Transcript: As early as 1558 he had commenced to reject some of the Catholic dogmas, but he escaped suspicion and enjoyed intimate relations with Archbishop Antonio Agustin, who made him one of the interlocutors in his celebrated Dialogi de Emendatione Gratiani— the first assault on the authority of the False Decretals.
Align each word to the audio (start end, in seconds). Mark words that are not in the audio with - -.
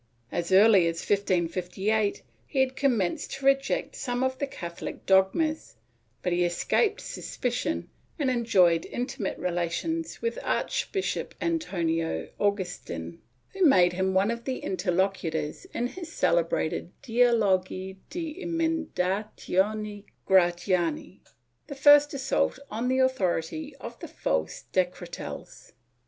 As 0.31 0.51
early 0.51 0.87
as 0.87 0.97
1558 1.07 2.23
he 2.47 2.59
had 2.61 2.75
commenced 2.75 3.33
to 3.33 3.45
reject 3.45 3.95
some 3.95 4.23
of 4.23 4.39
the 4.39 4.47
Catholic 4.47 5.05
dogmas, 5.05 5.75
but 6.23 6.33
he 6.33 6.43
escaped 6.43 6.99
suspicion 6.99 7.87
and 8.17 8.31
enjoyed 8.31 8.87
intimate 8.87 9.37
relations 9.37 10.19
with 10.19 10.39
Archbishop 10.41 11.35
Antonio 11.39 12.29
Agustin, 12.43 13.21
who 13.51 13.63
made 13.63 13.93
him 13.93 14.15
one 14.15 14.31
of 14.31 14.43
the 14.45 14.57
interlocutors 14.57 15.65
in 15.65 15.85
his 15.85 16.11
celebrated 16.11 16.89
Dialogi 17.03 17.97
de 18.09 18.43
Emendatione 18.43 20.05
Gratiani— 20.27 21.19
the 21.67 21.75
first 21.75 22.11
assault 22.15 22.57
on 22.71 22.87
the 22.87 22.97
authority 22.97 23.75
of 23.75 23.99
the 23.99 24.07
False 24.07 24.63
Decretals. 24.71 25.73